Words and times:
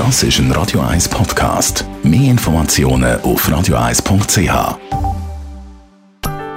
Das 0.00 0.22
ist 0.22 0.38
ein 0.38 0.50
Radio 0.52 0.80
1 0.80 1.10
Podcast. 1.10 1.84
Mehr 2.02 2.30
Informationen 2.30 3.20
auf 3.20 3.46
radio1.ch. 3.46 4.78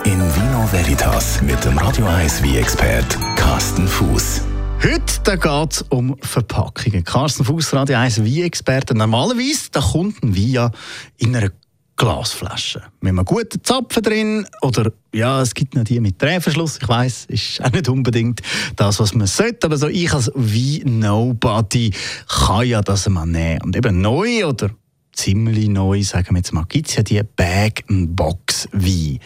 In 0.05 0.19
Vino 0.35 0.71
Veritas 0.71 1.41
mit 1.41 1.61
dem 1.65 1.77
Radio 1.77 2.05
1 2.05 2.41
wie 2.41 2.55
expert 2.55 3.17
Carsten 3.35 3.85
Fuß. 3.85 4.43
Heute 4.81 5.37
geht 5.37 5.73
es 5.73 5.81
um 5.89 6.15
Verpackungen. 6.21 7.03
Carsten 7.03 7.43
Fuß, 7.43 7.73
Radio 7.73 7.97
1 7.97 8.23
wie 8.23 8.43
experte 8.43 8.95
Normalerweise 8.95 9.69
da 9.73 9.81
kommt 9.81 10.23
ein 10.23 10.33
Wein 10.37 10.71
in 11.17 11.35
einer 11.35 11.49
Glasflasche. 11.95 12.81
Mit 13.01 13.09
einem 13.09 13.25
guten 13.25 13.63
Zapfen 13.63 14.01
drin 14.01 14.47
oder 14.61 14.91
ja, 15.13 15.41
es 15.41 15.53
gibt 15.53 15.75
noch 15.75 15.83
die 15.83 15.99
mit 15.99 16.21
Drehverschluss. 16.21 16.79
Ich 16.81 16.87
weiß, 16.87 17.25
ist 17.25 17.63
auch 17.63 17.71
nicht 17.71 17.87
unbedingt 17.87 18.41
das, 18.75 18.99
was 18.99 19.13
man 19.13 19.27
sollte, 19.27 19.67
aber 19.67 19.77
so 19.77 19.87
ich 19.87 20.11
als 20.11 20.31
wie 20.35 20.83
Nobody 20.85 21.91
kann 22.27 22.67
ja 22.67 22.81
das 22.81 23.07
mal 23.09 23.25
nehmen. 23.25 23.61
Und 23.61 23.75
eben 23.75 24.01
neu 24.01 24.45
oder 24.47 24.71
ziemlich 25.13 25.69
neu, 25.69 26.01
sagen 26.03 26.29
wir 26.31 26.37
jetzt 26.37 26.53
mal, 26.53 26.65
gibt 26.67 26.89
es 26.89 26.95
ja 26.95 27.03
die 27.03 27.21
Bag-and-Box-Wein. 27.23 29.19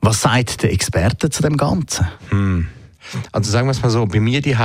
Was 0.00 0.22
sagt 0.22 0.62
der 0.62 0.72
Experte 0.72 1.30
zu 1.30 1.42
dem 1.42 1.56
Ganzen? 1.56 2.06
Hm. 2.30 2.68
Also 3.32 3.50
sagen 3.50 3.66
wir 3.66 3.72
es 3.72 3.82
mal 3.82 3.90
so, 3.90 4.06
bei 4.06 4.20
mir 4.20 4.40
die 4.40 4.56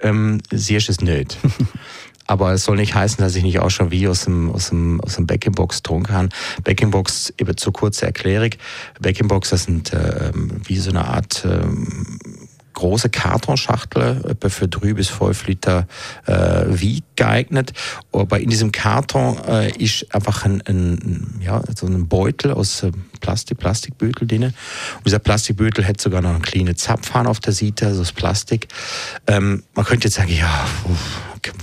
ähm, 0.00 0.40
siehst 0.50 0.88
du 0.88 0.92
es 0.92 1.00
nicht. 1.00 1.38
Aber 2.26 2.52
es 2.52 2.64
soll 2.64 2.76
nicht 2.76 2.94
heißen, 2.94 3.18
dass 3.18 3.36
ich 3.36 3.42
nicht 3.42 3.58
auch 3.58 3.70
schon 3.70 3.90
wie 3.90 4.08
aus 4.08 4.24
dem, 4.24 4.50
aus 4.50 4.70
dem, 4.70 5.00
aus 5.00 5.16
dem 5.16 5.26
Back-in-Box 5.26 5.82
tun 5.82 6.04
kann. 6.04 6.30
Back-in-Box, 6.62 7.34
eben 7.38 7.56
zur 7.56 7.72
kurzen 7.72 8.06
Erklärung. 8.06 8.50
Back-in-Box, 9.00 9.50
das 9.50 9.64
sind 9.64 9.92
äh, 9.92 10.32
wie 10.64 10.78
so 10.78 10.90
eine 10.90 11.04
Art 11.06 11.44
äh, 11.44 11.60
große 12.74 13.08
Kartonschachtel, 13.08 14.24
etwa 14.28 14.48
für 14.48 14.68
drei 14.68 14.92
bis 14.92 15.08
fünf 15.08 15.46
Liter 15.46 15.86
äh, 16.26 16.64
wie 16.68 17.02
geeignet. 17.16 17.72
Aber 18.12 18.40
in 18.40 18.50
diesem 18.50 18.72
Karton 18.72 19.38
äh, 19.48 19.70
ist 19.78 20.12
einfach 20.14 20.44
ein, 20.44 20.62
ein, 20.66 21.40
ja, 21.40 21.62
so 21.74 21.86
ein 21.86 22.08
Beutel 22.08 22.52
aus 22.52 22.82
äh, 22.82 22.92
Plastik, 23.20 23.58
Plastikbeutel 23.58 24.26
drin. 24.26 24.44
Und 24.44 24.54
dieser 25.06 25.20
Plastikbeutel 25.20 25.86
hat 25.86 26.00
sogar 26.00 26.20
noch 26.20 26.30
einen 26.30 26.42
kleinen 26.42 26.76
Zapfhahn 26.76 27.26
auf 27.26 27.40
der 27.40 27.52
Seite, 27.52 27.86
also 27.86 28.00
das 28.00 28.12
Plastik. 28.12 28.68
Ähm, 29.26 29.62
man 29.74 29.84
könnte 29.86 30.08
jetzt 30.08 30.16
sagen, 30.16 30.32
ja, 30.32 30.66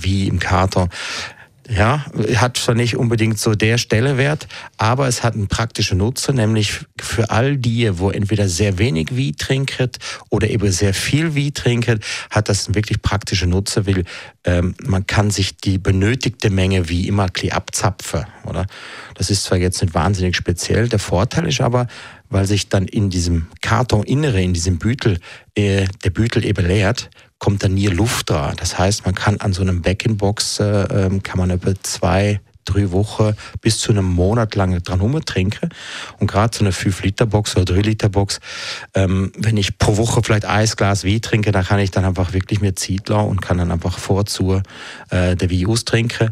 wie 0.00 0.28
im 0.28 0.38
Karton. 0.38 0.88
Ja, 1.68 2.04
hat 2.34 2.56
zwar 2.56 2.74
nicht 2.74 2.96
unbedingt 2.96 3.38
so 3.38 3.54
der 3.54 3.78
Stellewert, 3.78 4.48
aber 4.78 5.06
es 5.06 5.22
hat 5.22 5.34
einen 5.34 5.46
praktischen 5.46 5.98
Nutzen, 5.98 6.34
nämlich 6.34 6.80
für 7.00 7.30
all 7.30 7.56
die, 7.56 7.98
wo 7.98 8.10
entweder 8.10 8.48
sehr 8.48 8.78
wenig 8.78 9.16
Wie 9.16 9.32
trinken 9.32 9.90
oder 10.28 10.50
eben 10.50 10.72
sehr 10.72 10.92
viel 10.92 11.36
Wie 11.36 11.52
trinken, 11.52 12.00
hat 12.30 12.48
das 12.48 12.66
einen 12.66 12.74
wirklich 12.74 13.00
praktischen 13.00 13.50
Nutzen, 13.50 13.86
weil 13.86 14.04
ähm, 14.44 14.74
man 14.82 15.06
kann 15.06 15.30
sich 15.30 15.56
die 15.56 15.78
benötigte 15.78 16.50
Menge 16.50 16.88
wie 16.88 17.06
immer 17.06 17.28
abzapfen, 17.50 18.26
oder? 18.44 18.66
Das 19.14 19.30
ist 19.30 19.44
zwar 19.44 19.58
jetzt 19.58 19.80
nicht 19.82 19.94
wahnsinnig 19.94 20.34
speziell, 20.36 20.88
der 20.88 20.98
Vorteil 20.98 21.46
ist 21.46 21.60
aber, 21.60 21.86
weil 22.28 22.46
sich 22.46 22.68
dann 22.70 22.86
in 22.86 23.08
diesem 23.08 23.46
Kartoninnere, 23.60 24.42
in 24.42 24.52
diesem 24.52 24.78
Bütel, 24.78 25.20
äh, 25.54 25.86
der 26.02 26.10
Bütel 26.10 26.44
eben 26.44 26.66
leert, 26.66 27.08
kommt 27.42 27.64
dann 27.64 27.74
nie 27.74 27.88
Luft 27.88 28.30
da. 28.30 28.52
Das 28.56 28.78
heißt, 28.78 29.04
man 29.04 29.16
kann 29.16 29.40
an 29.40 29.52
so 29.52 29.62
einem 29.62 29.82
Back-in-Box, 29.82 30.60
äh, 30.60 30.64
ähm, 30.64 31.24
kann 31.24 31.38
man 31.38 31.50
über 31.50 31.74
zwei, 31.82 32.40
drei 32.64 32.92
Wochen 32.92 33.34
bis 33.60 33.80
zu 33.80 33.90
einem 33.90 34.04
Monat 34.04 34.54
lang 34.54 34.80
dran 34.80 35.00
rumtrinken. 35.00 35.70
Und 36.20 36.28
gerade 36.28 36.56
so 36.56 36.64
eine 36.64 36.72
5-Liter-Box 36.72 37.56
oder 37.56 37.74
3-Liter-Box, 37.74 38.38
ähm, 38.94 39.32
wenn 39.36 39.56
ich 39.56 39.76
pro 39.76 39.96
Woche 39.96 40.22
vielleicht 40.22 40.44
ein 40.44 40.68
Glas 40.76 41.04
Wein 41.04 41.20
trinke, 41.20 41.50
dann 41.50 41.64
kann 41.64 41.80
ich 41.80 41.90
dann 41.90 42.04
einfach 42.04 42.32
wirklich 42.32 42.60
mir 42.60 42.76
Zeit 42.76 43.08
lassen 43.08 43.28
und 43.28 43.42
kann 43.42 43.58
dann 43.58 43.72
einfach 43.72 43.98
vorzu 43.98 44.62
äh, 45.10 45.34
der 45.34 45.50
Wein 45.50 45.66
austrinken. 45.66 46.28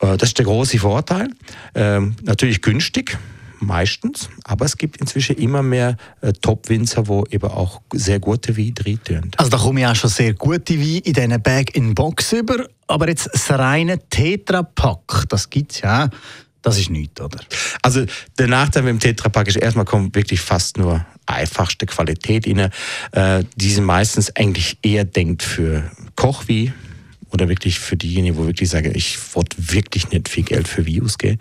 Äh, 0.00 0.16
das 0.16 0.30
ist 0.30 0.38
der 0.38 0.46
große 0.46 0.78
Vorteil. 0.78 1.28
Ähm, 1.74 2.16
natürlich 2.22 2.62
günstig 2.62 3.18
meistens, 3.60 4.28
aber 4.44 4.64
es 4.64 4.76
gibt 4.76 4.98
inzwischen 4.98 5.36
immer 5.36 5.62
mehr 5.62 5.96
äh, 6.20 6.32
Top-Winzer, 6.32 7.08
wo 7.08 7.24
eben 7.30 7.50
auch 7.50 7.80
sehr 7.92 8.20
gute 8.20 8.56
Weine 8.56 8.72
drin 8.72 9.00
tun. 9.02 9.30
Also 9.36 9.50
da 9.50 9.58
kommen 9.58 9.78
ja 9.78 9.92
auch 9.92 9.96
schon 9.96 10.10
sehr 10.10 10.34
gute 10.34 10.78
Weine 10.78 10.98
in 10.98 11.12
diesen 11.12 11.42
Bag-in-Box 11.42 12.32
über, 12.32 12.66
aber 12.86 13.08
jetzt 13.08 13.28
das 13.32 13.50
reine 13.50 13.98
Tetra-Pack, 14.08 15.24
das 15.28 15.50
gibt 15.50 15.72
es 15.72 15.80
ja 15.80 16.10
das 16.66 16.80
ist 16.80 16.90
nichts, 16.90 17.20
oder? 17.20 17.38
Also 17.80 18.04
der 18.38 18.48
Nachteil 18.48 18.82
mit 18.82 18.90
dem 18.90 18.98
Tetrapack 18.98 19.46
ist 19.46 19.54
erstmal 19.54 19.84
kommt 19.84 20.16
wirklich 20.16 20.40
fast 20.40 20.78
nur 20.78 21.06
einfachste 21.24 21.86
Qualität 21.86 22.48
rein. 22.48 22.72
Äh, 23.12 23.44
die 23.54 23.70
sind 23.70 23.84
meistens 23.84 24.34
eigentlich 24.34 24.76
eher 24.82 25.04
denkt 25.04 25.44
für 25.44 25.88
Kochwie, 26.16 26.72
oder 27.32 27.48
wirklich 27.48 27.78
für 27.78 27.96
diejenigen, 27.96 28.36
wo 28.36 28.46
wirklich 28.46 28.68
sagen, 28.68 28.92
ich 28.94 29.18
wollte 29.34 29.56
wirklich 29.58 30.10
nicht 30.10 30.28
viel 30.28 30.44
Geld 30.44 30.68
für 30.68 30.86
Views 30.86 31.18
geben. 31.18 31.38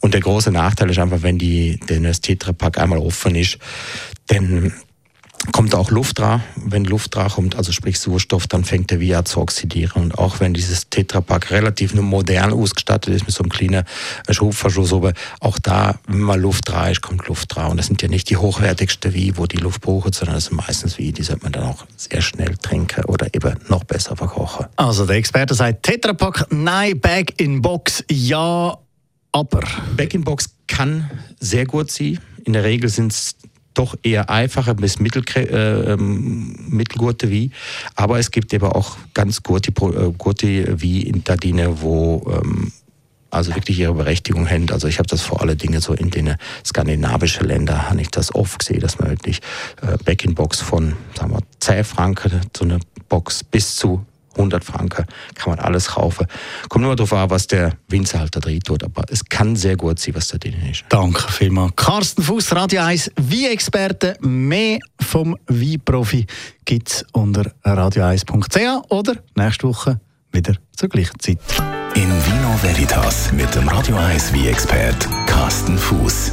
Und 0.00 0.14
der 0.14 0.20
große 0.20 0.50
Nachteil 0.50 0.90
ist 0.90 0.98
einfach, 0.98 1.22
wenn 1.22 1.38
die, 1.38 1.80
wenn 1.86 2.04
das 2.04 2.20
Tetrapack 2.20 2.78
einmal 2.78 2.98
offen 2.98 3.34
ist, 3.34 3.58
dann 4.26 4.72
kommt 5.52 5.74
auch 5.74 5.90
Luft 5.90 6.18
dran. 6.18 6.42
Wenn 6.56 6.84
Luft 6.84 7.14
dran 7.14 7.30
kommt, 7.30 7.56
also 7.56 7.72
sprich 7.72 7.98
Sauerstoff, 7.98 8.46
dann 8.46 8.64
fängt 8.64 8.90
der 8.90 9.00
Via 9.00 9.24
zu 9.24 9.40
oxidieren. 9.40 10.02
Und 10.02 10.18
auch 10.18 10.40
wenn 10.40 10.54
dieses 10.54 10.88
Tetrapack 10.90 11.50
relativ 11.50 11.94
modern 11.94 12.52
ausgestattet 12.52 13.14
ist 13.14 13.26
mit 13.26 13.34
so 13.34 13.42
einem 13.42 13.50
kleinen 13.50 13.84
Schubverschluss 14.28 14.92
oben, 14.92 15.14
auch 15.40 15.58
da, 15.58 15.98
wenn 16.06 16.20
mal 16.20 16.40
Luft 16.40 16.68
dran 16.68 16.92
ist, 16.92 17.02
kommt 17.02 17.26
Luft 17.28 17.54
dran. 17.54 17.70
Und 17.70 17.76
das 17.76 17.86
sind 17.86 18.02
ja 18.02 18.08
nicht 18.08 18.30
die 18.30 18.36
hochwertigsten 18.36 19.14
wie, 19.14 19.36
wo 19.36 19.46
die 19.46 19.56
Luft 19.56 19.80
braucht, 19.80 20.14
sondern 20.14 20.36
das 20.36 20.46
sind 20.46 20.56
meistens 20.56 20.98
wie, 20.98 21.12
die 21.12 21.22
sollte 21.22 21.44
man 21.44 21.52
dann 21.52 21.64
auch 21.64 21.86
sehr 21.96 22.20
schnell 22.20 22.56
trinken 22.56 23.04
oder 23.04 23.32
eben 23.34 23.56
noch 23.68 23.84
besser 23.84 24.16
verkochen. 24.16 24.66
Also 24.76 25.06
der 25.06 25.16
Experte 25.16 25.54
sagt 25.54 25.84
Tetrapack, 25.84 26.46
nein, 26.50 26.98
Bag 27.00 27.34
in 27.38 27.62
Box, 27.62 28.04
ja, 28.10 28.76
aber. 29.32 29.60
Bag 29.96 30.14
in 30.14 30.24
Box 30.24 30.50
kann 30.66 31.10
sehr 31.40 31.66
gut 31.66 31.90
sein. 31.90 32.18
In 32.44 32.52
der 32.52 32.64
Regel 32.64 32.88
sind 32.88 33.12
es 33.12 33.36
doch 33.78 33.96
eher 34.02 34.28
einfache 34.28 34.74
bis 34.74 34.98
mittel, 34.98 35.22
äh, 35.36 35.92
ähm, 35.92 36.56
mittelgute 36.68 37.30
wie. 37.30 37.50
Aber 37.94 38.18
es 38.18 38.30
gibt 38.30 38.52
eben 38.52 38.66
auch 38.66 38.96
ganz 39.14 39.42
gute, 39.42 39.70
äh, 39.70 40.12
gute 40.16 40.80
wie 40.80 41.02
in 41.02 41.24
Tadine, 41.24 41.80
wo 41.80 42.40
ähm, 42.42 42.72
also 43.30 43.54
wirklich 43.54 43.78
ihre 43.78 43.94
Berechtigung 43.94 44.48
haben. 44.48 44.70
Also 44.70 44.88
ich 44.88 44.98
habe 44.98 45.08
das 45.08 45.22
vor 45.22 45.42
allen 45.42 45.58
Dingen 45.58 45.80
so 45.80 45.92
in 45.92 46.10
den 46.10 46.34
skandinavischen 46.64 47.46
Ländern, 47.46 47.88
habe 47.88 48.00
ich 48.00 48.10
das 48.10 48.34
oft 48.34 48.58
gesehen, 48.58 48.80
dass 48.80 48.98
man 48.98 49.10
wirklich 49.10 49.40
äh, 49.82 49.96
Back-in-Box 50.04 50.60
von, 50.60 50.94
sagen 51.16 51.32
wir, 51.32 51.40
10 51.60 51.84
Franken, 51.84 52.40
so 52.56 52.64
eine 52.64 52.80
Box 53.08 53.44
bis 53.44 53.76
zu 53.76 54.04
100 54.38 54.64
Franken, 54.64 55.04
kann 55.34 55.50
man 55.50 55.58
alles 55.58 55.88
kaufen. 55.88 56.26
Kommt 56.68 56.84
nur 56.84 56.96
darauf 56.96 57.12
an, 57.12 57.30
was 57.30 57.46
der 57.46 57.76
Winzer 57.88 58.20
halt 58.20 58.34
da 58.34 58.40
drin 58.40 58.60
tut, 58.60 58.82
aber 58.82 59.04
es 59.10 59.24
kann 59.24 59.56
sehr 59.56 59.76
gut 59.76 59.98
sein, 59.98 60.14
was 60.14 60.28
da 60.28 60.38
drin 60.38 60.54
ist. 60.70 60.84
Danke 60.88 61.30
vielmals. 61.30 61.72
Carsten 61.76 62.22
Fuß, 62.22 62.54
Radio 62.54 62.82
1, 62.82 63.12
Wie-Experte. 63.20 64.16
Mehr 64.20 64.78
vom 65.00 65.36
Wie-Profi 65.48 66.26
gibt 66.64 66.88
es 66.90 67.04
unter 67.12 67.52
radio1.ch 67.64 68.90
oder 68.90 69.14
nächste 69.34 69.68
Woche 69.68 70.00
wieder 70.32 70.54
zur 70.76 70.88
gleichen 70.88 71.18
Zeit. 71.18 71.38
In 71.94 72.08
Vino 72.08 72.56
Veritas 72.62 73.32
mit 73.32 73.52
dem 73.54 73.68
Radio 73.68 73.96
1 73.96 74.32
Wie-Expert 74.32 75.08
Carsten 75.26 75.78
Fuß. 75.78 76.32